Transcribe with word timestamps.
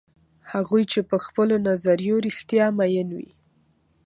هغوی 0.51 0.83
چې 0.91 0.99
په 1.09 1.17
خپلو 1.25 1.55
نظریو 1.67 2.23
رښتیا 2.25 2.65
میین 2.77 3.09
وي. 3.17 3.29